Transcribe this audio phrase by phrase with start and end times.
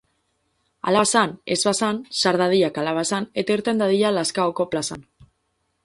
[0.91, 5.07] Hala bazan, ez bazan, sar dadila kalabazan eta irten dadila lazkaoko plazan.